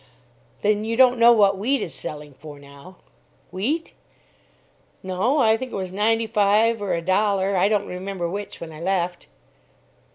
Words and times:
"Then 0.63 0.83
you 0.83 0.97
don't 0.97 1.19
know 1.19 1.31
what 1.31 1.59
wheat 1.59 1.79
is 1.79 1.93
selling 1.93 2.33
for 2.33 2.57
now?" 2.57 2.95
"Wheat? 3.51 3.93
No. 5.03 5.37
I 5.37 5.55
think 5.57 5.71
it 5.71 5.75
was 5.75 5.91
ninety 5.91 6.25
five 6.25 6.81
or 6.81 6.95
a 6.95 7.03
dollar, 7.03 7.55
I 7.55 7.67
don't 7.67 7.85
remember 7.85 8.27
which, 8.27 8.59
when 8.59 8.71
I 8.71 8.81
left." 8.81 9.27